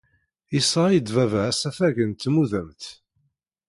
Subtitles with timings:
[0.53, 2.83] Yesɣa-iyi-d baba asafag n tmudemt.